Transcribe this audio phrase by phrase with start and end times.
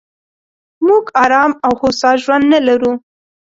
[0.87, 2.91] موږ ارام او هوسا ژوند نه لرو.